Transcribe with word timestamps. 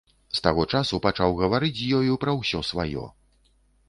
З 0.35 0.39
таго 0.45 0.63
часу 0.77 0.99
пачаў 1.03 1.35
гаварыць 1.41 1.77
з 1.79 1.89
ёю 1.97 2.15
пра 2.23 2.31
ўсё 2.39 2.63
сваё. 2.71 3.05